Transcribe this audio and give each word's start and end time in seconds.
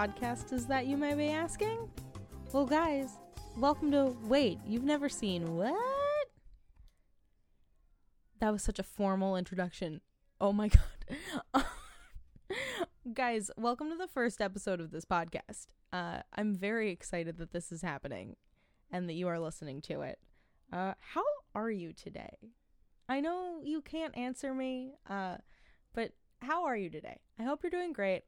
podcast 0.00 0.50
is 0.54 0.64
that, 0.64 0.86
you 0.86 0.96
may 0.96 1.12
be 1.12 1.28
asking? 1.28 1.86
Well, 2.54 2.64
guys, 2.64 3.18
welcome 3.58 3.90
to 3.90 4.16
Wait, 4.24 4.58
You've 4.66 4.82
Never 4.82 5.10
Seen 5.10 5.58
What? 5.58 5.76
That 8.38 8.50
was 8.50 8.62
such 8.62 8.78
a 8.78 8.82
formal 8.82 9.36
introduction. 9.36 10.00
Oh 10.40 10.54
my 10.54 10.70
god. 11.52 11.66
guys, 13.12 13.50
welcome 13.58 13.90
to 13.90 13.96
the 13.96 14.06
first 14.06 14.40
episode 14.40 14.80
of 14.80 14.90
this 14.90 15.04
podcast. 15.04 15.66
Uh, 15.92 16.20
I'm 16.34 16.54
very 16.54 16.90
excited 16.90 17.36
that 17.36 17.52
this 17.52 17.70
is 17.70 17.82
happening 17.82 18.36
and 18.90 19.06
that 19.06 19.14
you 19.16 19.28
are 19.28 19.38
listening 19.38 19.82
to 19.82 20.00
it. 20.00 20.18
Uh, 20.72 20.94
how 21.12 21.24
are 21.54 21.70
you 21.70 21.92
today? 21.92 22.38
I 23.06 23.20
know 23.20 23.60
you 23.62 23.82
can't 23.82 24.16
answer 24.16 24.54
me, 24.54 24.94
uh, 25.10 25.36
but 25.92 26.12
how 26.40 26.64
are 26.64 26.76
you 26.76 26.88
today? 26.88 27.18
I 27.38 27.42
hope 27.42 27.62
you're 27.62 27.68
doing 27.68 27.92
great. 27.92 28.22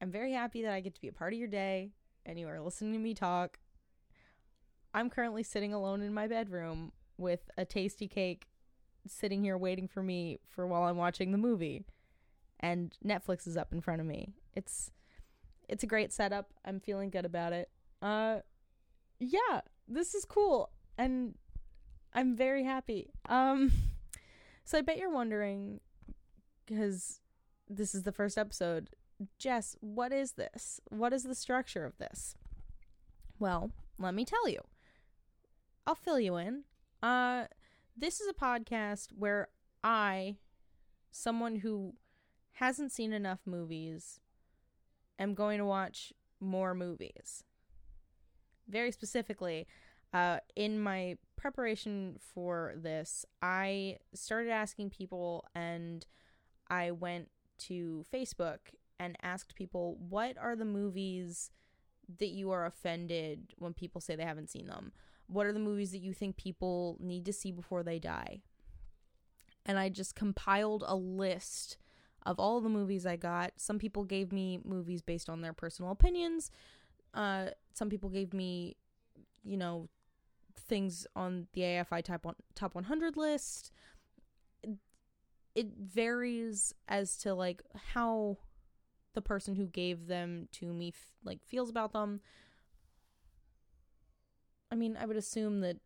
I'm 0.00 0.10
very 0.10 0.32
happy 0.32 0.62
that 0.62 0.72
I 0.72 0.80
get 0.80 0.94
to 0.94 1.00
be 1.00 1.08
a 1.08 1.12
part 1.12 1.32
of 1.32 1.38
your 1.38 1.48
day 1.48 1.90
and 2.26 2.38
you 2.38 2.48
are 2.48 2.60
listening 2.60 2.92
to 2.92 2.98
me 2.98 3.14
talk. 3.14 3.58
I'm 4.92 5.08
currently 5.08 5.42
sitting 5.42 5.72
alone 5.72 6.02
in 6.02 6.12
my 6.12 6.26
bedroom 6.26 6.92
with 7.16 7.50
a 7.56 7.64
tasty 7.64 8.08
cake 8.08 8.46
sitting 9.06 9.42
here 9.42 9.56
waiting 9.56 9.88
for 9.88 10.02
me 10.02 10.38
for 10.48 10.66
while 10.66 10.82
I'm 10.82 10.96
watching 10.96 11.32
the 11.32 11.38
movie. 11.38 11.84
And 12.60 12.96
Netflix 13.04 13.46
is 13.46 13.56
up 13.56 13.72
in 13.72 13.80
front 13.80 14.00
of 14.00 14.06
me. 14.06 14.34
It's 14.54 14.90
it's 15.68 15.82
a 15.82 15.86
great 15.86 16.12
setup. 16.12 16.52
I'm 16.64 16.80
feeling 16.80 17.10
good 17.10 17.24
about 17.24 17.52
it. 17.52 17.70
Uh 18.02 18.38
yeah, 19.18 19.60
this 19.88 20.14
is 20.14 20.24
cool 20.24 20.70
and 20.98 21.34
I'm 22.12 22.36
very 22.36 22.64
happy. 22.64 23.10
Um 23.28 23.72
so 24.64 24.78
I 24.78 24.82
bet 24.82 24.98
you're 24.98 25.10
wondering 25.10 25.80
because 26.66 27.20
this 27.68 27.94
is 27.94 28.02
the 28.02 28.12
first 28.12 28.36
episode. 28.36 28.90
Jess, 29.38 29.76
what 29.80 30.12
is 30.12 30.32
this? 30.32 30.80
What 30.90 31.12
is 31.12 31.24
the 31.24 31.34
structure 31.34 31.84
of 31.84 31.98
this? 31.98 32.34
Well, 33.38 33.70
let 33.98 34.14
me 34.14 34.24
tell 34.24 34.48
you. 34.48 34.60
I'll 35.86 35.94
fill 35.94 36.20
you 36.20 36.36
in. 36.36 36.64
Uh 37.02 37.46
this 37.96 38.20
is 38.20 38.28
a 38.28 38.34
podcast 38.34 39.08
where 39.16 39.48
I, 39.82 40.36
someone 41.10 41.56
who 41.56 41.94
hasn't 42.52 42.92
seen 42.92 43.12
enough 43.14 43.40
movies, 43.46 44.20
am 45.18 45.34
going 45.34 45.58
to 45.58 45.64
watch 45.64 46.12
more 46.38 46.74
movies. 46.74 47.42
Very 48.68 48.92
specifically, 48.92 49.66
uh, 50.12 50.40
in 50.54 50.78
my 50.78 51.16
preparation 51.36 52.16
for 52.18 52.74
this, 52.76 53.24
I 53.40 53.96
started 54.12 54.50
asking 54.50 54.90
people 54.90 55.44
and 55.54 56.04
I 56.68 56.90
went 56.90 57.30
to 57.58 58.04
Facebook 58.12 58.58
and 58.98 59.16
asked 59.22 59.54
people, 59.54 59.96
what 60.08 60.36
are 60.38 60.56
the 60.56 60.64
movies 60.64 61.50
that 62.18 62.28
you 62.28 62.50
are 62.50 62.66
offended 62.66 63.54
when 63.58 63.74
people 63.74 64.00
say 64.00 64.16
they 64.16 64.24
haven't 64.24 64.50
seen 64.50 64.66
them? 64.66 64.92
What 65.26 65.46
are 65.46 65.52
the 65.52 65.58
movies 65.58 65.90
that 65.92 65.98
you 65.98 66.12
think 66.12 66.36
people 66.36 66.96
need 67.00 67.24
to 67.26 67.32
see 67.32 67.50
before 67.50 67.82
they 67.82 67.98
die? 67.98 68.42
And 69.64 69.78
I 69.78 69.88
just 69.88 70.14
compiled 70.14 70.84
a 70.86 70.94
list 70.94 71.76
of 72.24 72.38
all 72.38 72.60
the 72.60 72.68
movies 72.68 73.06
I 73.06 73.16
got. 73.16 73.52
Some 73.56 73.78
people 73.78 74.04
gave 74.04 74.32
me 74.32 74.60
movies 74.64 75.02
based 75.02 75.28
on 75.28 75.40
their 75.40 75.52
personal 75.52 75.90
opinions. 75.90 76.50
Uh, 77.14 77.46
some 77.72 77.88
people 77.88 78.08
gave 78.08 78.32
me, 78.32 78.76
you 79.44 79.56
know, 79.56 79.88
things 80.56 81.06
on 81.14 81.46
the 81.52 81.62
AFI 81.62 82.02
top 82.02 82.36
top 82.54 82.74
100 82.74 83.16
list. 83.16 83.70
It 85.54 85.68
varies 85.78 86.74
as 86.88 87.16
to 87.18 87.34
like 87.34 87.62
how 87.94 88.38
the 89.16 89.22
person 89.22 89.56
who 89.56 89.66
gave 89.66 90.06
them 90.06 90.46
to 90.52 90.66
me 90.66 90.88
f- 90.88 91.16
like 91.24 91.42
feels 91.42 91.68
about 91.68 91.92
them. 91.92 92.20
I 94.70 94.76
mean, 94.76 94.96
I 95.00 95.06
would 95.06 95.16
assume 95.16 95.62
that 95.62 95.78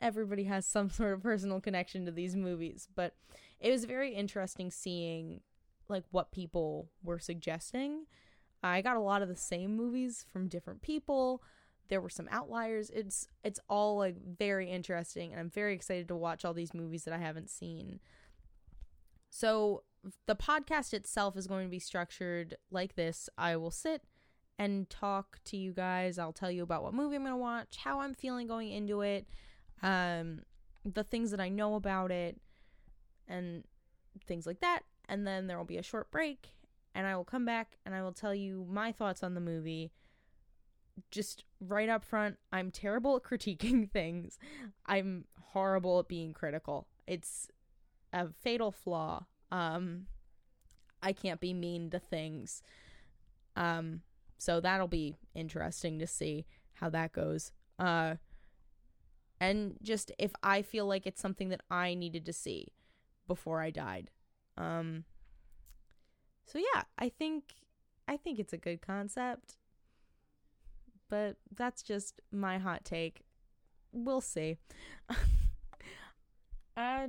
everybody 0.00 0.44
has 0.44 0.66
some 0.66 0.90
sort 0.90 1.12
of 1.12 1.22
personal 1.22 1.60
connection 1.60 2.04
to 2.06 2.10
these 2.10 2.34
movies, 2.34 2.88
but 2.96 3.14
it 3.60 3.70
was 3.70 3.84
very 3.84 4.12
interesting 4.14 4.72
seeing 4.72 5.42
like 5.88 6.04
what 6.10 6.32
people 6.32 6.90
were 7.04 7.20
suggesting. 7.20 8.06
I 8.62 8.80
got 8.80 8.96
a 8.96 9.00
lot 9.00 9.22
of 9.22 9.28
the 9.28 9.36
same 9.36 9.76
movies 9.76 10.24
from 10.32 10.48
different 10.48 10.82
people. 10.82 11.42
There 11.88 12.00
were 12.00 12.08
some 12.08 12.28
outliers. 12.30 12.90
It's 12.90 13.28
it's 13.44 13.60
all 13.68 13.98
like 13.98 14.16
very 14.38 14.70
interesting 14.70 15.32
and 15.32 15.40
I'm 15.40 15.50
very 15.50 15.74
excited 15.74 16.08
to 16.08 16.16
watch 16.16 16.44
all 16.44 16.54
these 16.54 16.72
movies 16.72 17.04
that 17.04 17.12
I 17.12 17.18
haven't 17.18 17.50
seen. 17.50 18.00
So 19.30 19.82
the 20.26 20.36
podcast 20.36 20.92
itself 20.92 21.36
is 21.36 21.46
going 21.46 21.66
to 21.66 21.70
be 21.70 21.78
structured 21.78 22.56
like 22.70 22.94
this. 22.94 23.28
I 23.38 23.56
will 23.56 23.70
sit 23.70 24.02
and 24.58 24.88
talk 24.90 25.38
to 25.44 25.56
you 25.56 25.72
guys. 25.72 26.18
I'll 26.18 26.32
tell 26.32 26.50
you 26.50 26.62
about 26.62 26.82
what 26.82 26.94
movie 26.94 27.16
I'm 27.16 27.22
going 27.22 27.32
to 27.32 27.36
watch, 27.36 27.78
how 27.82 28.00
I'm 28.00 28.14
feeling 28.14 28.46
going 28.46 28.70
into 28.70 29.00
it, 29.00 29.26
um, 29.82 30.42
the 30.84 31.04
things 31.04 31.30
that 31.30 31.40
I 31.40 31.48
know 31.48 31.74
about 31.74 32.10
it, 32.10 32.40
and 33.28 33.64
things 34.26 34.46
like 34.46 34.60
that. 34.60 34.80
And 35.08 35.26
then 35.26 35.46
there 35.46 35.58
will 35.58 35.64
be 35.64 35.78
a 35.78 35.82
short 35.82 36.10
break, 36.10 36.48
and 36.94 37.06
I 37.06 37.16
will 37.16 37.24
come 37.24 37.44
back 37.44 37.76
and 37.84 37.94
I 37.94 38.02
will 38.02 38.12
tell 38.12 38.34
you 38.34 38.66
my 38.68 38.92
thoughts 38.92 39.22
on 39.22 39.34
the 39.34 39.40
movie. 39.40 39.92
Just 41.10 41.44
right 41.60 41.88
up 41.88 42.04
front, 42.04 42.36
I'm 42.52 42.70
terrible 42.70 43.16
at 43.16 43.22
critiquing 43.30 43.90
things. 43.90 44.38
I'm 44.86 45.24
horrible 45.52 46.00
at 46.00 46.08
being 46.08 46.32
critical. 46.32 46.86
It's 47.06 47.48
a 48.12 48.28
fatal 48.42 48.70
flaw. 48.70 49.26
Um, 49.52 50.06
I 51.00 51.12
can't 51.12 51.40
be 51.40 51.54
mean 51.54 51.90
to 51.90 52.00
things. 52.00 52.62
Um, 53.54 54.00
so 54.42 54.58
that'll 54.58 54.88
be 54.88 55.14
interesting 55.36 56.00
to 56.00 56.06
see 56.08 56.46
how 56.72 56.88
that 56.90 57.12
goes. 57.12 57.52
Uh 57.78 58.16
and 59.40 59.76
just 59.82 60.10
if 60.18 60.32
I 60.42 60.62
feel 60.62 60.84
like 60.86 61.06
it's 61.06 61.20
something 61.20 61.48
that 61.50 61.60
I 61.70 61.94
needed 61.94 62.26
to 62.26 62.32
see 62.32 62.72
before 63.28 63.60
I 63.60 63.70
died. 63.70 64.10
Um 64.56 65.04
So 66.44 66.58
yeah, 66.58 66.82
I 66.98 67.08
think 67.08 67.54
I 68.08 68.16
think 68.16 68.40
it's 68.40 68.52
a 68.52 68.58
good 68.58 68.82
concept. 68.82 69.58
But 71.08 71.36
that's 71.54 71.84
just 71.84 72.20
my 72.32 72.58
hot 72.58 72.84
take. 72.84 73.22
We'll 73.92 74.20
see. 74.20 74.56
uh 76.76 77.06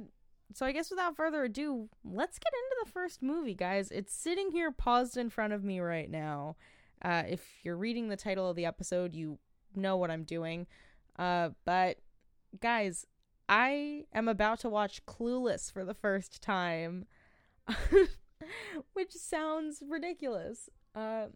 so 0.54 0.66
I 0.66 0.72
guess 0.72 0.90
without 0.90 1.16
further 1.16 1.44
ado, 1.44 1.90
let's 2.04 2.38
get 2.38 2.54
into 2.54 2.86
the 2.86 2.92
first 2.92 3.22
movie, 3.22 3.56
guys. 3.56 3.92
It's 3.92 4.14
sitting 4.14 4.52
here 4.52 4.72
paused 4.72 5.18
in 5.18 5.30
front 5.30 5.54
of 5.54 5.64
me 5.64 5.80
right 5.80 6.10
now. 6.10 6.56
Uh, 7.02 7.24
if 7.28 7.42
you're 7.64 7.78
reading 7.78 8.10
the 8.10 8.16
title 8.16 8.50
of 8.50 8.56
the 8.56 8.66
episode, 8.66 9.14
you 9.14 9.40
know 9.76 9.98
what 9.98 10.12
I'm 10.12 10.24
doing. 10.24 10.68
Uh, 11.18 11.50
but 11.66 11.98
guys, 12.62 13.06
I 13.50 14.06
am 14.14 14.28
about 14.28 14.60
to 14.60 14.70
watch 14.70 15.06
Clueless 15.06 15.72
for 15.72 15.84
the 15.84 15.94
first 15.94 16.42
time, 16.42 17.06
which 18.94 19.12
sounds 19.12 19.84
ridiculous. 19.88 20.70
Uh, 20.96 21.28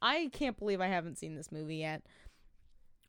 I 0.00 0.30
can't 0.32 0.58
believe 0.58 0.80
I 0.80 0.88
haven't 0.88 1.18
seen 1.18 1.34
this 1.34 1.52
movie 1.52 1.76
yet. 1.76 2.02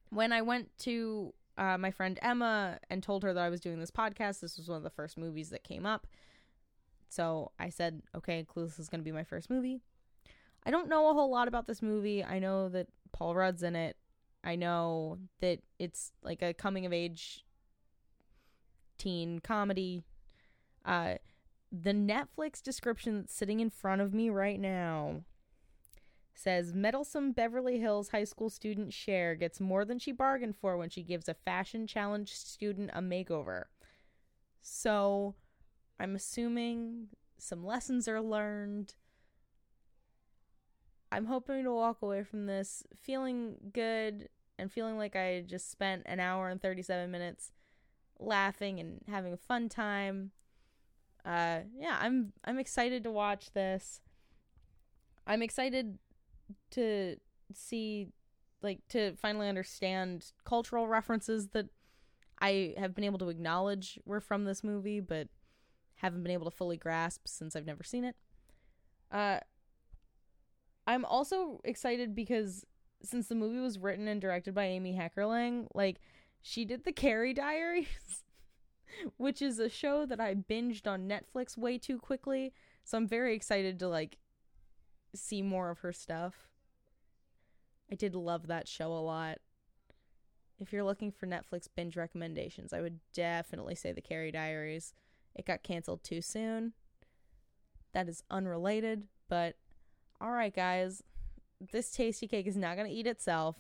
When 0.10 0.32
I 0.32 0.42
went 0.42 0.70
to 0.80 1.34
uh, 1.58 1.78
my 1.78 1.92
friend 1.92 2.20
Emma 2.22 2.80
and 2.90 3.04
told 3.04 3.24
her 3.24 3.34
that 3.34 3.44
I 3.44 3.50
was 3.50 3.60
doing 3.60 3.80
this 3.80 3.92
podcast, 3.92 4.40
this 4.40 4.58
was 4.58 4.68
one 4.68 4.78
of 4.78 4.84
the 4.84 4.90
first 4.90 5.18
movies 5.18 5.50
that 5.50 5.64
came 5.64 5.86
up. 5.86 6.08
So 7.10 7.52
I 7.60 7.70
said, 7.70 8.02
okay, 8.16 8.44
Clueless 8.44 8.80
is 8.80 8.90
going 8.90 9.02
to 9.02 9.06
be 9.06 9.12
my 9.12 9.24
first 9.24 9.50
movie. 9.50 9.80
I 10.66 10.72
don't 10.72 10.90
know 10.90 11.10
a 11.10 11.14
whole 11.14 11.30
lot 11.30 11.48
about 11.48 11.68
this 11.68 11.82
movie. 11.82 12.24
I 12.24 12.40
know 12.40 12.70
that 12.70 12.88
Paul 13.12 13.36
Rudd's 13.36 13.64
in 13.64 13.76
it. 13.76 13.98
I 14.44 14.56
know 14.56 15.20
that 15.42 15.60
it's 15.80 16.12
like 16.24 16.42
a 16.42 16.54
coming 16.54 16.86
of 16.86 16.94
age 16.94 17.46
teen 18.98 19.40
comedy. 19.40 20.04
Uh 20.86 21.16
the 21.72 21.92
Netflix 21.92 22.62
description 22.62 23.18
that's 23.18 23.34
sitting 23.34 23.60
in 23.60 23.70
front 23.70 24.02
of 24.02 24.14
me 24.14 24.30
right 24.30 24.60
now 24.60 25.24
says 26.34 26.74
meddlesome 26.74 27.32
Beverly 27.32 27.80
Hills 27.80 28.10
high 28.10 28.24
school 28.24 28.50
student 28.50 28.94
Cher 28.94 29.36
gets 29.36 29.60
more 29.60 29.86
than 29.86 30.00
she 30.00 30.12
bargained 30.12 30.56
for 30.56 30.78
when 30.78 30.90
she 30.90 31.04
gives 31.04 31.30
a 31.30 31.34
fashion 31.34 31.88
challenge 31.88 32.34
student 32.34 32.90
a 32.94 33.02
makeover. 33.02 33.66
So, 34.62 35.36
I'm 36.00 36.16
assuming 36.16 37.10
some 37.38 37.66
lessons 37.66 38.08
are 38.08 38.22
learned 38.22 38.96
I'm 41.14 41.26
hoping 41.26 41.64
to 41.64 41.72
walk 41.72 42.02
away 42.02 42.24
from 42.24 42.48
this 42.48 42.84
feeling 42.96 43.58
good 43.72 44.30
and 44.58 44.72
feeling 44.72 44.98
like 44.98 45.16
I 45.16 45.44
just 45.46 45.70
spent 45.70 46.02
an 46.08 46.20
hour 46.20 46.50
and 46.50 46.60
37 46.60 47.12
minutes 47.12 47.52
laughing 48.20 48.80
and 48.80 49.02
having 49.08 49.32
a 49.32 49.38
fun 49.38 49.70
time. 49.70 50.32
Uh 51.24 51.60
yeah, 51.78 51.98
I'm 52.02 52.34
I'm 52.44 52.58
excited 52.58 53.04
to 53.04 53.12
watch 53.12 53.52
this. 53.54 54.02
I'm 55.28 55.44
excited 55.44 56.00
to 56.72 57.18
see 57.54 58.08
like 58.62 58.80
to 58.90 59.16
finally 59.18 59.50
understand 59.50 60.32
cultural 60.46 60.88
references 60.88 61.50
that 61.50 61.68
I 62.40 62.74
have 62.78 62.96
been 62.96 63.04
able 63.04 63.20
to 63.20 63.30
acknowledge 63.30 64.00
were 64.06 64.22
from 64.22 64.46
this 64.46 64.64
movie 64.64 65.00
but 65.00 65.28
haven't 65.96 66.24
been 66.24 66.32
able 66.32 66.50
to 66.50 66.56
fully 66.56 66.78
grasp 66.78 67.28
since 67.28 67.56
I've 67.56 67.66
never 67.66 67.84
seen 67.84 68.04
it. 68.04 68.16
Uh 69.12 69.40
I'm 70.86 71.06
also 71.06 71.62
excited 71.64 72.16
because 72.16 72.66
since 73.04 73.28
the 73.28 73.36
movie 73.36 73.60
was 73.60 73.80
written 73.80 74.08
and 74.08 74.20
directed 74.22 74.54
by 74.54 74.66
Amy 74.66 74.98
Heckerling, 74.98 75.68
like 75.74 76.00
she 76.42 76.66
did 76.66 76.84
the 76.84 76.92
Carrie 76.92 77.34
Diaries, 77.34 78.24
which 79.18 79.42
is 79.42 79.60
a 79.60 79.70
show 79.70 80.06
that 80.06 80.20
I 80.20 80.36
binged 80.36 80.88
on 80.88 81.08
Netflix 81.08 81.58
way 81.58 81.78
too 81.78 82.00
quickly. 82.00 82.54
So 82.84 82.98
I'm 82.98 83.08
very 83.08 83.36
excited 83.36 83.80
to 83.80 83.88
like 83.88 84.18
see 85.16 85.42
more 85.42 85.70
of 85.70 85.80
her 85.80 85.94
stuff. 85.94 86.50
I 87.92 87.96
did 87.96 88.16
love 88.16 88.48
that 88.48 88.68
show 88.68 88.92
a 88.92 89.00
lot. 89.00 89.40
If 90.60 90.72
you're 90.72 90.84
looking 90.84 91.12
for 91.12 91.28
Netflix 91.28 91.68
binge 91.76 91.98
recommendations, 91.98 92.74
I 92.74 92.82
would 92.82 93.00
definitely 93.14 93.76
say 93.76 93.92
The 93.92 94.02
Carrie 94.02 94.32
Diaries. 94.32 94.94
It 95.36 95.46
got 95.46 95.64
canceled 95.64 96.04
too 96.04 96.22
soon. 96.22 96.74
That 97.94 98.08
is 98.08 98.24
unrelated, 98.32 99.04
but 99.30 99.56
alright, 100.24 100.56
guys. 100.56 101.04
This 101.72 101.92
tasty 101.92 102.28
cake 102.28 102.48
is 102.48 102.58
not 102.58 102.76
going 102.76 102.90
to 102.90 102.96
eat 102.96 103.08
itself. 103.08 103.58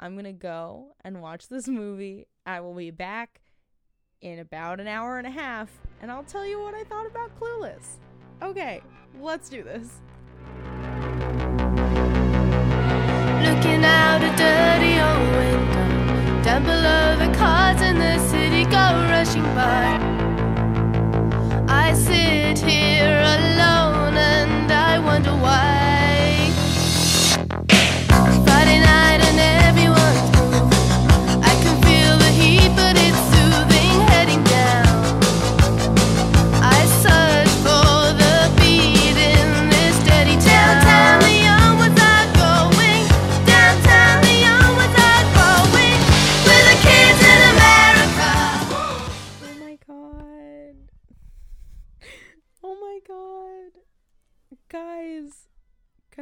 I'm 0.00 0.14
going 0.14 0.24
to 0.24 0.32
go 0.32 0.94
and 1.02 1.20
watch 1.20 1.48
this 1.48 1.68
movie. 1.68 2.26
I 2.46 2.60
will 2.60 2.74
be 2.74 2.90
back 2.90 3.40
in 4.20 4.38
about 4.38 4.80
an 4.80 4.88
hour 4.88 5.18
and 5.18 5.26
a 5.26 5.30
half, 5.30 5.70
and 6.00 6.10
I'll 6.10 6.24
tell 6.24 6.46
you 6.46 6.60
what 6.60 6.74
I 6.74 6.84
thought 6.84 7.06
about 7.06 7.38
Clueless. 7.38 7.98
Okay, 8.42 8.82
let's 9.20 9.48
do 9.48 9.62
this. 9.62 10.00
Looking 13.46 13.84
out 13.84 14.20
a 14.22 14.30
dirty 14.36 14.94
old 15.08 15.28
window, 15.36 16.42
down 16.42 16.62
below 16.64 17.16
the 17.22 17.30
cars 17.36 17.80
in 17.82 17.98
the 17.98 18.18
city 18.30 18.64
go 18.64 18.84
rushing 19.12 19.48
by. 19.54 19.98
I 21.68 21.92
sit 21.94 22.58
here 22.58 23.20
alone 23.34 23.57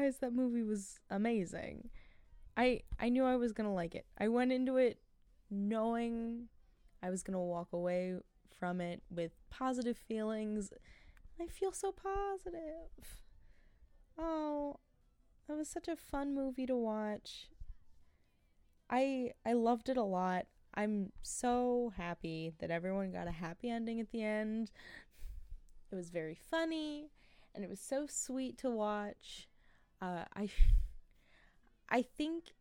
guys, 0.06 0.19
that 0.19 0.32
movie 0.32 0.62
was 0.62 1.00
amazing. 1.11 1.88
I 2.56 2.81
I 2.99 3.08
knew 3.08 3.25
I 3.25 3.37
was 3.37 3.53
going 3.53 3.69
to 3.69 3.75
like 3.75 3.94
it. 3.94 4.06
I 4.19 4.29
went 4.29 4.53
into 4.53 4.76
it 4.76 4.99
knowing 5.50 6.49
I 7.03 7.11
was 7.11 7.23
going 7.23 7.35
to 7.35 7.41
walk 7.41 7.73
away 7.73 8.17
from 8.58 8.81
it 8.81 9.03
with 9.11 9.32
positive 9.50 9.97
feelings. 9.97 10.73
I 11.41 11.47
feel 11.47 11.73
so 11.73 11.93
positive. 11.93 13.25
Oh, 14.19 14.76
that 15.47 15.56
was 15.56 15.69
such 15.69 15.88
a 15.88 15.97
fun 15.97 16.35
movie 16.35 16.67
to 16.67 16.76
watch. 16.76 17.49
I 18.88 19.32
I 19.44 19.55
loved 19.55 19.88
it 19.88 19.97
a 19.97 20.05
lot. 20.05 20.47
I'm 20.75 21.11
so 21.23 21.93
happy 21.97 22.53
that 22.61 22.70
everyone 22.70 23.11
got 23.11 23.26
a 23.26 23.32
happy 23.32 23.70
ending 23.70 23.99
at 23.99 24.11
the 24.11 24.23
end. 24.23 24.70
It 25.91 25.97
was 25.97 26.11
very 26.11 26.35
funny 26.37 27.11
and 27.55 27.64
it 27.64 27.70
was 27.70 27.81
so 27.81 28.06
sweet 28.06 28.58
to 28.58 28.70
watch. 28.70 29.49
Uh, 30.00 30.25
I 30.34 30.48
I 31.88 32.02
think 32.02 32.52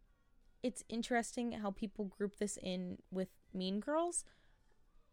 it's 0.63 0.83
interesting 0.89 1.51
how 1.51 1.71
people 1.71 2.05
group 2.05 2.37
this 2.37 2.57
in 2.61 2.97
with 3.11 3.29
Mean 3.53 3.79
Girls 3.79 4.23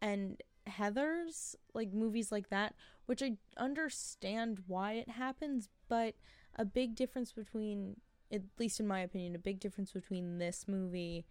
and 0.01 0.41
Heathers, 0.67 1.55
like 1.73 1.93
movies 1.93 2.31
like 2.31 2.49
that, 2.49 2.73
which 3.05 3.21
I 3.21 3.37
understand 3.57 4.63
why 4.67 4.93
it 4.93 5.09
happens, 5.09 5.69
but 5.87 6.15
a 6.55 6.65
big 6.65 6.95
difference 6.95 7.31
between, 7.31 7.97
at 8.31 8.41
least 8.57 8.79
in 8.79 8.87
my 8.87 9.01
opinion, 9.01 9.35
a 9.35 9.39
big 9.39 9.59
difference 9.59 9.91
between 9.91 10.37
this 10.37 10.65
movie 10.67 11.25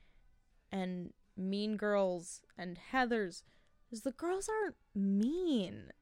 and 0.70 1.12
Mean 1.36 1.76
Girls 1.76 2.42
and 2.58 2.78
Heathers 2.92 3.42
is 3.90 4.02
the 4.02 4.12
girls 4.12 4.48
aren't 4.48 4.76
mean. 4.94 5.92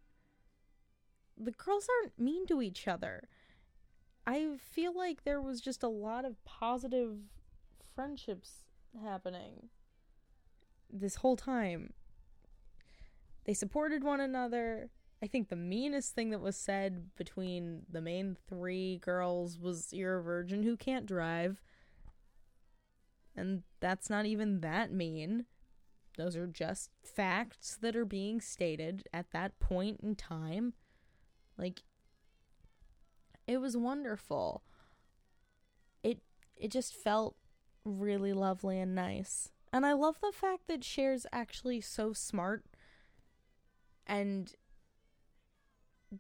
The 1.37 1.53
girls 1.53 1.89
aren't 2.01 2.19
mean 2.19 2.47
to 2.47 2.61
each 2.61 2.87
other. 2.87 3.29
I 4.31 4.59
feel 4.59 4.97
like 4.97 5.25
there 5.25 5.41
was 5.41 5.61
just 5.61 5.83
a 5.83 5.89
lot 5.89 6.25
of 6.25 6.45
positive 6.45 7.17
friendships 7.97 8.67
happening 9.03 9.71
this 10.89 11.17
whole 11.17 11.35
time. 11.35 11.95
They 13.45 13.55
supported 13.55 14.05
one 14.05 14.21
another. 14.21 14.91
I 15.21 15.27
think 15.27 15.49
the 15.49 15.57
meanest 15.57 16.15
thing 16.15 16.31
that 16.31 16.41
was 16.41 16.55
said 16.55 17.13
between 17.17 17.83
the 17.91 18.01
main 18.01 18.37
three 18.49 18.99
girls 18.99 19.59
was 19.59 19.93
You're 19.93 20.19
a 20.19 20.23
virgin 20.23 20.63
who 20.63 20.77
can't 20.77 21.07
drive. 21.07 21.61
And 23.35 23.65
that's 23.81 24.09
not 24.09 24.27
even 24.27 24.61
that 24.61 24.93
mean. 24.93 25.47
Those 26.17 26.37
are 26.37 26.47
just 26.47 26.91
facts 27.03 27.77
that 27.81 27.97
are 27.97 28.05
being 28.05 28.41
stated 28.41 29.09
at 29.13 29.33
that 29.33 29.59
point 29.59 29.99
in 30.05 30.15
time. 30.15 30.75
Like, 31.59 31.83
it 33.47 33.59
was 33.59 33.77
wonderful. 33.77 34.63
It 36.03 36.21
it 36.57 36.71
just 36.71 36.95
felt 36.95 37.37
really 37.85 38.33
lovely 38.33 38.79
and 38.79 38.95
nice. 38.95 39.51
And 39.73 39.87
I 39.87 39.93
love 39.93 40.17
the 40.21 40.33
fact 40.33 40.67
that 40.69 40.83
Cher's 40.83 41.27
actually 41.33 41.81
so 41.81 42.13
smart 42.13 42.65
and 44.07 44.53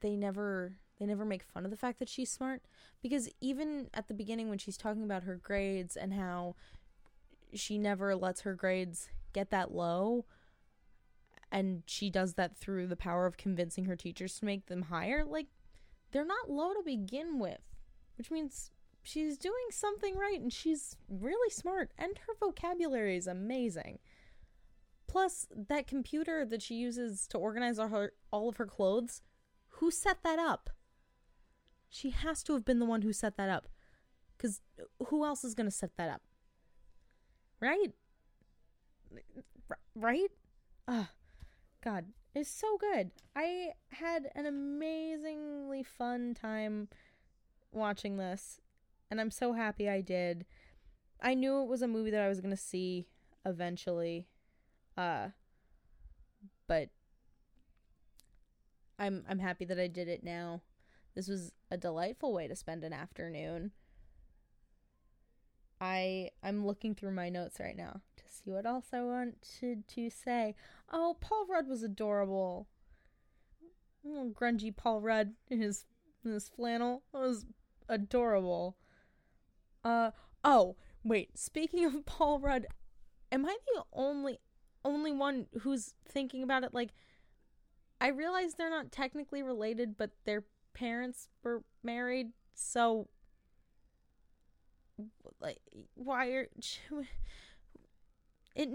they 0.00 0.14
never 0.16 0.74
they 0.98 1.06
never 1.06 1.24
make 1.24 1.42
fun 1.42 1.64
of 1.64 1.70
the 1.70 1.76
fact 1.76 1.98
that 1.98 2.08
she's 2.08 2.30
smart 2.30 2.62
because 3.02 3.28
even 3.40 3.88
at 3.94 4.06
the 4.06 4.14
beginning 4.14 4.48
when 4.48 4.58
she's 4.58 4.76
talking 4.76 5.02
about 5.02 5.24
her 5.24 5.36
grades 5.36 5.96
and 5.96 6.14
how 6.14 6.54
she 7.54 7.78
never 7.78 8.14
lets 8.14 8.42
her 8.42 8.54
grades 8.54 9.08
get 9.32 9.50
that 9.50 9.72
low 9.72 10.24
and 11.50 11.82
she 11.86 12.10
does 12.10 12.34
that 12.34 12.56
through 12.56 12.86
the 12.86 12.96
power 12.96 13.26
of 13.26 13.36
convincing 13.36 13.86
her 13.86 13.96
teachers 13.96 14.38
to 14.38 14.44
make 14.44 14.66
them 14.66 14.82
higher 14.82 15.24
like 15.24 15.46
they're 16.10 16.24
not 16.24 16.50
low 16.50 16.72
to 16.72 16.82
begin 16.84 17.38
with 17.38 17.60
which 18.20 18.30
means 18.30 18.70
she's 19.02 19.38
doing 19.38 19.70
something 19.70 20.14
right 20.14 20.38
and 20.40 20.52
she's 20.52 20.94
really 21.08 21.50
smart 21.50 21.90
and 21.96 22.18
her 22.26 22.34
vocabulary 22.38 23.16
is 23.16 23.26
amazing. 23.26 23.98
Plus 25.06 25.48
that 25.68 25.86
computer 25.86 26.44
that 26.44 26.60
she 26.60 26.74
uses 26.74 27.26
to 27.28 27.38
organize 27.38 27.78
all 27.78 27.88
her 27.88 28.12
all 28.30 28.50
of 28.50 28.58
her 28.58 28.66
clothes 28.66 29.22
who 29.68 29.90
set 29.90 30.18
that 30.22 30.38
up? 30.38 30.68
She 31.88 32.10
has 32.10 32.42
to 32.42 32.52
have 32.52 32.64
been 32.64 32.78
the 32.78 32.84
one 32.84 33.00
who 33.00 33.14
set 33.14 33.38
that 33.38 33.48
up 33.48 33.66
cuz 34.38 34.60
who 35.06 35.24
else 35.24 35.44
is 35.44 35.54
going 35.54 35.66
to 35.66 35.74
set 35.74 35.96
that 35.96 36.10
up? 36.10 36.22
Right? 37.58 37.94
Right? 39.94 40.30
Ah 40.86 41.12
god 41.80 42.12
it's 42.34 42.50
so 42.50 42.78
good. 42.78 43.10
I 43.34 43.72
had 43.88 44.30
an 44.34 44.46
amazingly 44.46 45.82
fun 45.82 46.34
time 46.34 46.88
watching 47.72 48.16
this 48.16 48.60
and 49.10 49.20
i'm 49.20 49.30
so 49.30 49.52
happy 49.52 49.88
i 49.88 50.00
did. 50.00 50.46
I 51.20 51.34
knew 51.34 51.62
it 51.62 51.68
was 51.68 51.82
a 51.82 51.88
movie 51.88 52.10
that 52.10 52.22
i 52.22 52.28
was 52.28 52.40
going 52.40 52.54
to 52.54 52.56
see 52.56 53.06
eventually 53.44 54.26
uh 54.96 55.28
but 56.66 56.90
i'm 58.98 59.24
i'm 59.28 59.38
happy 59.38 59.64
that 59.64 59.78
i 59.78 59.86
did 59.86 60.08
it 60.08 60.22
now. 60.24 60.62
This 61.14 61.28
was 61.28 61.52
a 61.70 61.76
delightful 61.76 62.32
way 62.32 62.46
to 62.46 62.54
spend 62.54 62.84
an 62.84 62.92
afternoon. 62.92 63.72
I 65.80 66.30
I'm 66.42 66.66
looking 66.66 66.94
through 66.94 67.12
my 67.12 67.28
notes 67.28 67.58
right 67.58 67.76
now 67.76 68.00
see 68.30 68.50
what 68.50 68.66
else 68.66 68.86
I 68.92 69.02
wanted 69.02 69.86
to 69.88 70.10
say. 70.10 70.54
Oh, 70.92 71.16
Paul 71.20 71.46
Rudd 71.48 71.68
was 71.68 71.82
adorable. 71.82 72.68
Little 74.02 74.30
grungy 74.30 74.74
Paul 74.74 75.00
Rudd 75.00 75.34
in 75.48 75.60
his 75.60 75.84
in 76.24 76.32
his 76.32 76.48
flannel. 76.48 77.02
That 77.12 77.20
was 77.20 77.46
adorable. 77.88 78.76
Uh 79.84 80.10
oh, 80.44 80.76
wait, 81.04 81.38
speaking 81.38 81.84
of 81.84 82.06
Paul 82.06 82.38
Rudd, 82.38 82.66
am 83.30 83.46
I 83.46 83.56
the 83.74 83.84
only 83.92 84.38
only 84.84 85.12
one 85.12 85.46
who's 85.60 85.94
thinking 86.08 86.42
about 86.42 86.64
it 86.64 86.72
like 86.72 86.90
I 88.00 88.08
realize 88.08 88.54
they're 88.54 88.70
not 88.70 88.90
technically 88.90 89.42
related, 89.42 89.98
but 89.98 90.10
their 90.24 90.44
parents 90.72 91.28
were 91.42 91.62
married, 91.82 92.28
so 92.54 93.08
like 95.40 95.58
why 95.94 96.28
are 96.28 96.48
it 98.54 98.68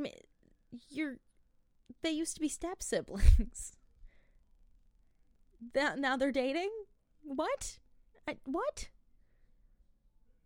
you're 0.90 1.18
they 2.02 2.12
used 2.12 2.36
to 2.36 2.42
be 2.42 2.50
step 2.50 2.82
siblings 2.82 3.74
that 5.74 5.98
now 6.00 6.16
they're 6.18 6.32
dating 6.32 6.70
what 7.24 7.80
I, 8.28 8.38
what? 8.46 8.90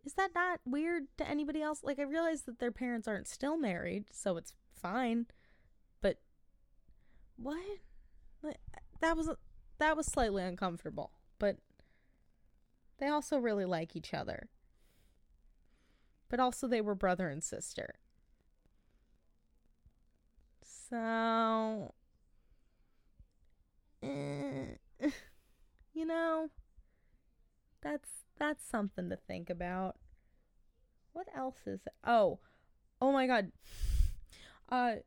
Is 0.06 0.14
that 0.14 0.32
not 0.34 0.60
weird 0.66 1.04
to 1.18 1.28
anybody 1.28 1.62
else? 1.62 1.84
Like, 1.84 2.00
I 2.00 2.04
realize 2.04 2.44
that 2.44 2.60
their 2.60 2.72
parents 2.72 3.08
aren't 3.08 3.28
still 3.28 3.58
married, 3.58 4.06
so 4.12 4.38
it's 4.38 4.54
fine. 4.74 5.28
But 6.02 6.18
what? 7.38 7.64
That 9.02 9.16
was 9.16 9.30
that 9.78 9.96
was 9.96 10.08
slightly 10.08 10.44
uncomfortable. 10.44 11.12
But 11.38 11.58
they 12.98 13.08
also 13.08 13.38
really 13.38 13.66
like 13.66 13.96
each 13.96 14.14
other. 14.14 14.50
But 16.30 16.40
also, 16.40 16.68
they 16.68 16.82
were 16.82 16.96
brother 16.96 17.30
and 17.30 17.44
sister. 17.44 17.96
So, 20.90 21.94
eh, 24.02 24.76
you 25.94 26.06
know, 26.06 26.50
that's 27.82 28.10
that's 28.38 28.66
something 28.66 29.10
to 29.10 29.16
think 29.16 29.50
about. 29.50 29.98
What 31.14 31.28
else 31.36 31.68
is 31.68 31.82
Oh, 32.04 32.40
oh 33.02 33.12
my 33.12 33.28
god. 33.28 33.52
Uh 34.72 34.98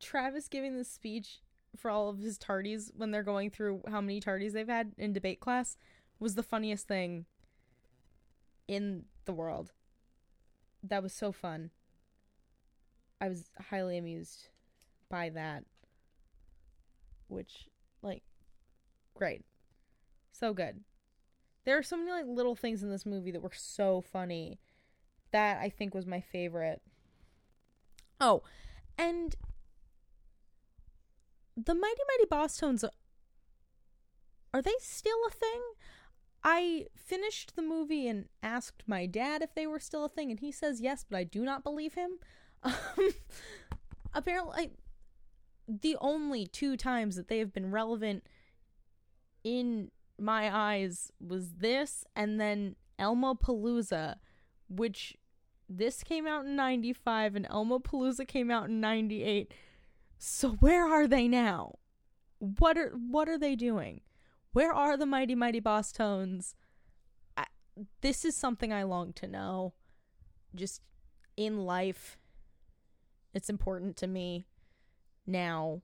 Travis 0.00 0.48
giving 0.48 0.78
the 0.78 0.84
speech 0.84 1.40
for 1.76 1.90
all 1.90 2.08
of 2.08 2.20
his 2.20 2.38
tardies 2.38 2.90
when 2.96 3.10
they're 3.10 3.22
going 3.22 3.50
through 3.50 3.82
how 3.86 4.00
many 4.00 4.18
tardies 4.18 4.52
they've 4.52 4.66
had 4.66 4.92
in 4.96 5.12
debate 5.12 5.40
class 5.40 5.76
was 6.18 6.36
the 6.36 6.42
funniest 6.42 6.88
thing 6.88 7.26
in 8.66 9.04
the 9.26 9.34
world. 9.34 9.72
That 10.82 11.02
was 11.02 11.12
so 11.12 11.32
fun. 11.32 11.70
I 13.20 13.28
was 13.28 13.50
highly 13.68 13.98
amused 13.98 14.48
by 15.10 15.30
that. 15.30 15.64
Which 17.28 17.68
like 18.02 18.22
great. 19.14 19.44
So 20.32 20.54
good. 20.54 20.80
There 21.64 21.76
are 21.76 21.82
so 21.82 21.96
many 21.96 22.10
like 22.10 22.26
little 22.26 22.54
things 22.54 22.82
in 22.82 22.90
this 22.90 23.04
movie 23.04 23.30
that 23.30 23.42
were 23.42 23.50
so 23.54 24.00
funny. 24.00 24.58
That 25.30 25.58
I 25.60 25.68
think 25.68 25.94
was 25.94 26.06
my 26.06 26.20
favorite. 26.20 26.80
Oh, 28.18 28.42
and 28.96 29.36
the 31.54 31.74
Mighty 31.74 32.02
Mighty 32.08 32.26
Bosstones 32.30 32.82
are 34.54 34.62
they 34.62 34.74
still 34.80 35.18
a 35.26 35.30
thing? 35.30 35.60
I 36.42 36.86
finished 36.94 37.56
the 37.56 37.62
movie 37.62 38.08
and 38.08 38.26
asked 38.42 38.84
my 38.86 39.06
dad 39.06 39.42
if 39.42 39.54
they 39.54 39.66
were 39.66 39.80
still 39.80 40.04
a 40.04 40.08
thing, 40.08 40.30
and 40.30 40.40
he 40.40 40.52
says 40.52 40.80
yes, 40.80 41.04
but 41.08 41.18
I 41.18 41.24
do 41.24 41.44
not 41.44 41.62
believe 41.64 41.94
him. 41.94 42.18
Um, 42.64 43.10
apparently, 44.12 44.72
the 45.68 45.96
only 46.00 46.46
two 46.46 46.76
times 46.76 47.16
that 47.16 47.28
they 47.28 47.38
have 47.38 47.52
been 47.52 47.70
relevant 47.70 48.24
in 49.44 49.90
my 50.18 50.54
eyes 50.54 51.12
was 51.20 51.52
this 51.58 52.04
and 52.16 52.40
then 52.40 52.74
Elmopalooza, 52.98 54.16
which 54.68 55.16
this 55.68 56.02
came 56.02 56.26
out 56.26 56.46
in 56.46 56.56
95 56.56 57.36
and 57.36 57.48
Elmopalooza 57.48 58.26
came 58.26 58.50
out 58.50 58.68
in 58.68 58.80
98. 58.80 59.52
So 60.18 60.50
where 60.52 60.86
are 60.86 61.06
they 61.06 61.28
now? 61.28 61.74
What 62.38 62.78
are 62.78 62.90
what 62.90 63.28
are 63.28 63.38
they 63.38 63.54
doing? 63.54 64.00
Where 64.52 64.72
are 64.72 64.96
the 64.96 65.06
mighty 65.06 65.34
mighty 65.34 65.60
Bosstones? 65.60 66.54
I, 67.36 67.44
this 68.00 68.24
is 68.24 68.34
something 68.34 68.72
I 68.72 68.84
long 68.84 69.12
to 69.14 69.26
know. 69.26 69.74
Just 70.54 70.80
in 71.36 71.64
life, 71.66 72.18
it's 73.34 73.50
important 73.50 73.96
to 73.98 74.06
me 74.06 74.46
now. 75.28 75.82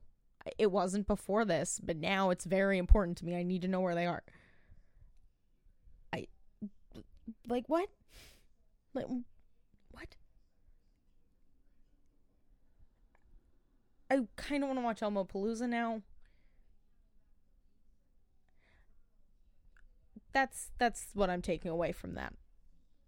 It 0.57 0.71
wasn't 0.71 1.07
before 1.07 1.43
this, 1.43 1.79
but 1.83 1.97
now 1.97 2.29
it's 2.29 2.45
very 2.45 2.77
important 2.77 3.17
to 3.19 3.25
me. 3.25 3.35
I 3.35 3.43
need 3.43 3.63
to 3.63 3.67
know 3.67 3.81
where 3.81 3.95
they 3.95 4.05
are. 4.05 4.23
I 6.13 6.27
like 7.47 7.67
what? 7.67 7.89
Like 8.93 9.07
what? 9.91 10.15
I 14.09 14.19
kind 14.35 14.63
of 14.63 14.69
want 14.69 14.79
to 14.79 14.83
watch 14.83 14.99
Elmopalooza 15.01 15.67
now. 15.67 16.01
That's 20.31 20.71
that's 20.77 21.07
what 21.13 21.29
I'm 21.29 21.41
taking 21.41 21.71
away 21.71 21.91
from 21.91 22.15
that. 22.15 22.33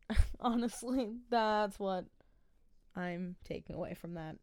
Honestly, 0.40 1.10
that's 1.30 1.78
what 1.78 2.06
I'm 2.96 3.36
taking 3.44 3.76
away 3.76 3.94
from 3.94 4.16
that. 4.16 4.38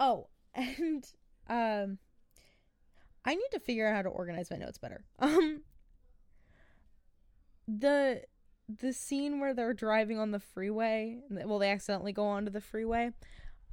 Oh, 0.00 0.28
and 0.54 1.04
um 1.48 1.98
I 3.24 3.34
need 3.34 3.48
to 3.52 3.60
figure 3.60 3.86
out 3.86 3.96
how 3.96 4.02
to 4.02 4.08
organize 4.08 4.50
my 4.50 4.56
notes 4.56 4.78
better. 4.78 5.04
Um 5.20 5.62
the 7.66 8.22
the 8.68 8.92
scene 8.92 9.40
where 9.40 9.54
they're 9.54 9.72
driving 9.72 10.18
on 10.18 10.30
the 10.30 10.38
freeway, 10.38 11.18
well 11.30 11.58
they 11.58 11.70
accidentally 11.70 12.12
go 12.12 12.26
onto 12.26 12.50
the 12.50 12.60
freeway. 12.60 13.12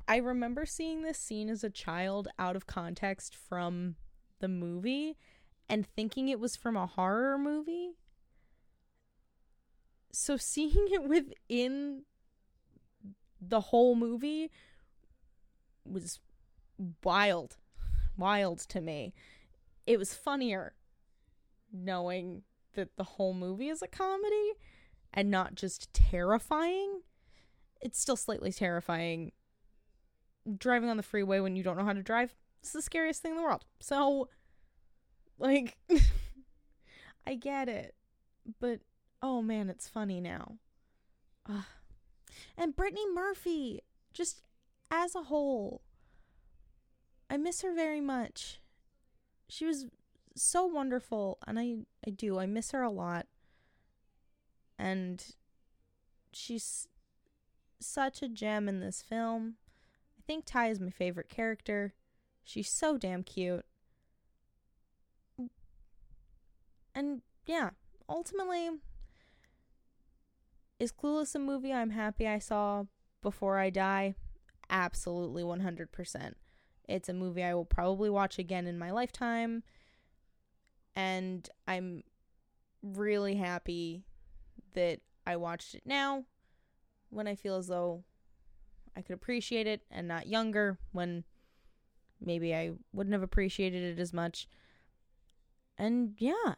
I 0.08 0.17
remember 0.17 0.65
seeing 0.65 1.01
this 1.01 1.17
scene 1.17 1.50
as 1.50 1.63
a 1.63 1.70
child 1.70 2.27
out 2.38 2.55
of 2.55 2.67
context 2.67 3.36
from 3.36 3.96
the 4.39 4.48
movie 4.48 5.17
and 5.67 5.86
thinking 5.86 6.29
it 6.29 6.39
was 6.39 6.55
from 6.55 6.77
a 6.77 6.86
horror 6.86 7.38
movie. 7.38 7.91
So 10.12 10.38
seeing 10.38 10.88
it 10.91 11.03
within 11.03 12.03
the 13.41 13.62
whole 13.62 13.96
movie 13.96 14.51
was 15.89 16.20
wild. 17.04 17.58
Wild 18.18 18.60
to 18.60 18.82
me. 18.82 19.13
It 19.86 20.00
was 20.00 20.13
funnier 20.13 20.74
knowing 21.72 22.44
that 22.74 22.96
the 22.98 23.04
whole 23.04 23.34
movie 23.34 23.70
is 23.70 23.82
a 23.82 23.88
comedy 23.88 24.54
and 25.13 25.30
not 25.30 25.56
just 25.56 25.94
terrifying. 25.94 27.01
It's 27.82 28.00
still 28.00 28.15
slightly 28.15 28.51
terrifying 28.51 29.32
driving 30.58 30.89
on 30.89 30.98
the 30.98 31.04
freeway 31.04 31.39
when 31.39 31.56
you 31.56 31.63
don't 31.63 31.77
know 31.77 31.86
how 31.86 31.94
to 31.94 32.04
drive. 32.04 32.36
It's 32.62 32.72
the 32.72 32.82
scariest 32.82 33.22
thing 33.22 33.32
in 33.32 33.38
the 33.38 33.44
world. 33.44 33.65
So 33.80 34.30
like 35.38 35.77
I 37.27 37.36
get 37.36 37.70
it. 37.70 37.96
But 38.60 38.82
oh 39.22 39.42
man, 39.42 39.70
it's 39.70 39.88
funny 39.88 40.22
now. 40.22 40.58
Ugh. 41.50 41.63
And 42.58 42.75
Brittany 42.75 43.06
Murphy, 43.13 43.82
just 44.13 44.42
as 44.92 45.15
a 45.15 45.24
whole, 45.24 45.82
I 47.30 47.38
miss 47.38 47.62
her 47.62 47.74
very 47.74 48.01
much. 48.01 48.60
She 49.48 49.65
was 49.65 49.86
so 50.36 50.65
wonderful, 50.65 51.38
and 51.48 51.60
I 51.60 51.77
I 52.06 52.12
do 52.12 52.39
I 52.39 52.46
miss 52.46 52.72
her 52.72 52.82
a 52.82 52.92
lot. 52.92 53.27
And 54.77 55.24
she's 56.32 56.88
such 57.80 58.22
a 58.22 58.27
gem 58.27 58.68
in 58.68 58.80
this 58.80 59.01
film. 59.01 59.56
I 60.18 60.22
think 60.27 60.46
Tai 60.46 60.70
is 60.70 60.80
my 60.80 60.89
favorite 60.89 61.30
character. 61.30 61.94
She's 62.44 62.70
so 62.70 62.98
damn 62.98 63.24
cute. 63.24 63.65
And 66.94 67.22
yeah, 67.46 67.72
ultimately, 68.08 68.70
is 70.80 70.92
Clueless 70.92 71.36
a 71.36 71.39
movie 71.39 71.74
I'm 71.74 71.89
happy 71.89 72.27
I 72.27 72.39
saw 72.39 72.86
before 73.22 73.58
I 73.58 73.70
die? 73.70 74.15
Absolutely 74.69 75.43
100%. 75.43 76.34
It's 76.88 77.10
a 77.10 77.13
movie 77.13 77.43
I 77.43 77.53
will 77.53 77.65
probably 77.65 78.10
watch 78.10 78.39
again 78.39 78.67
in 78.67 78.77
my 78.77 78.91
lifetime. 78.91 79.63
And 80.95 81.48
I'm 81.67 82.03
really 82.81 83.36
happy 83.36 84.03
that 84.74 85.00
I 85.25 85.36
watched 85.38 85.75
it 85.75 85.84
now 85.86 86.25
when 87.10 87.27
I 87.27 87.36
feel 87.36 87.55
as 87.55 87.67
though 87.67 88.03
I 88.95 89.01
could 89.01 89.15
appreciate 89.15 89.67
it 89.67 89.81
and 89.89 90.07
not 90.07 90.27
younger 90.27 90.77
when 90.91 91.24
maybe 92.22 92.55
I 92.55 92.72
wouldn't 92.93 93.13
have 93.13 93.24
appreciated 93.24 93.84
it 93.84 94.00
as 94.00 94.13
much. 94.13 94.48
And 95.77 96.15
yeah. 96.17 96.55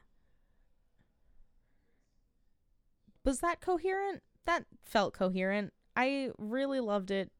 Was 3.23 3.39
that 3.39 3.59
coherent? 3.59 4.21
That 4.45 4.65
felt 4.83 5.13
coherent. 5.13 5.73
I 5.95 6.31
really 6.37 6.79
loved 6.79 7.11
it. 7.11 7.31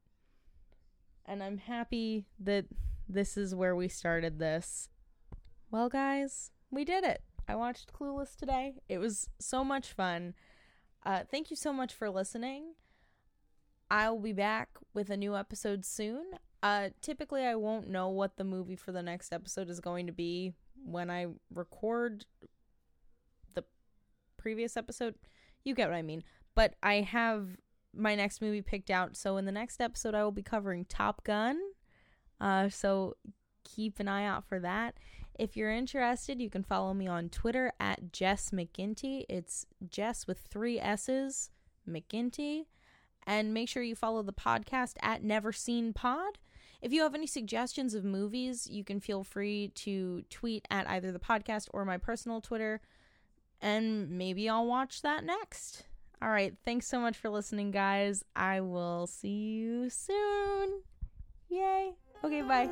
And 1.27 1.43
I'm 1.43 1.57
happy 1.57 2.25
that 2.39 2.65
this 3.09 3.37
is 3.37 3.53
where 3.53 3.75
we 3.75 3.87
started 3.87 4.39
this. 4.39 4.89
Well, 5.71 5.89
guys, 5.89 6.51
we 6.71 6.85
did 6.85 7.03
it. 7.03 7.21
I 7.47 7.55
watched 7.55 7.93
Clueless 7.93 8.35
today. 8.35 8.75
It 8.87 8.97
was 8.97 9.29
so 9.39 9.63
much 9.63 9.93
fun. 9.93 10.33
Uh, 11.05 11.23
thank 11.29 11.49
you 11.49 11.55
so 11.55 11.71
much 11.71 11.93
for 11.93 12.09
listening. 12.09 12.73
I'll 13.89 14.19
be 14.19 14.33
back 14.33 14.69
with 14.93 15.09
a 15.09 15.17
new 15.17 15.35
episode 15.35 15.85
soon. 15.85 16.25
Uh, 16.61 16.89
typically, 17.01 17.43
I 17.43 17.55
won't 17.55 17.87
know 17.87 18.09
what 18.09 18.37
the 18.37 18.43
movie 18.43 18.75
for 18.75 18.91
the 18.91 19.03
next 19.03 19.31
episode 19.31 19.69
is 19.69 19.79
going 19.79 20.07
to 20.07 20.13
be 20.13 20.53
when 20.83 21.09
I 21.09 21.27
record 21.53 22.25
the 23.53 23.63
previous 24.37 24.75
episode. 24.75 25.15
You 25.63 25.75
get 25.75 25.89
what 25.89 25.97
I 25.97 26.01
mean. 26.01 26.23
But 26.55 26.75
I 26.81 26.95
have 27.01 27.57
my 27.97 28.15
next 28.15 28.41
movie 28.41 28.61
picked 28.61 28.89
out. 28.89 29.15
So 29.15 29.37
in 29.37 29.45
the 29.45 29.51
next 29.51 29.81
episode, 29.81 30.15
I 30.15 30.23
will 30.23 30.31
be 30.31 30.43
covering 30.43 30.85
Top 30.85 31.23
Gun. 31.23 31.59
Uh, 32.39 32.69
so 32.69 33.15
keep 33.63 33.99
an 33.99 34.07
eye 34.07 34.25
out 34.25 34.45
for 34.45 34.59
that. 34.59 34.95
If 35.37 35.55
you're 35.55 35.71
interested, 35.71 36.41
you 36.41 36.49
can 36.49 36.63
follow 36.63 36.93
me 36.93 37.07
on 37.07 37.29
Twitter 37.29 37.71
at 37.79 38.11
Jess 38.11 38.51
McGinty. 38.51 39.25
It's 39.29 39.65
Jess 39.87 40.25
with 40.25 40.39
three 40.39 40.79
S's, 40.79 41.51
McGinty. 41.87 42.65
And 43.25 43.53
make 43.53 43.69
sure 43.69 43.83
you 43.83 43.95
follow 43.95 44.23
the 44.23 44.33
podcast 44.33 44.93
at 45.01 45.23
Never 45.23 45.51
Seen 45.51 45.93
Pod. 45.93 46.37
If 46.81 46.93
you 46.93 47.01
have 47.01 47.15
any 47.15 47.27
suggestions 47.27 47.93
of 47.93 48.03
movies, 48.03 48.67
you 48.69 48.83
can 48.83 48.99
feel 48.99 49.23
free 49.23 49.69
to 49.75 50.23
tweet 50.29 50.65
at 50.69 50.87
either 50.89 51.11
the 51.11 51.19
podcast 51.19 51.67
or 51.73 51.85
my 51.85 51.97
personal 51.97 52.39
Twitter, 52.39 52.81
and 53.59 54.11
maybe 54.11 54.47
I'll 54.47 54.67
watch 54.67 55.01
that 55.01 55.23
next. 55.23 55.83
All 56.21 56.29
right, 56.29 56.53
thanks 56.65 56.87
so 56.87 56.99
much 56.99 57.17
for 57.17 57.29
listening, 57.29 57.71
guys. 57.71 58.23
I 58.35 58.61
will 58.61 59.05
see 59.07 59.27
you 59.27 59.89
soon. 59.89 60.81
Yay. 61.49 61.93
Okay, 62.23 62.41
bye. 62.41 62.69